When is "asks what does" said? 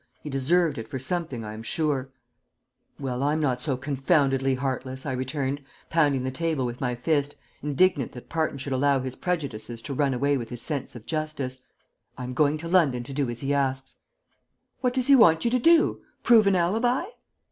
13.53-15.05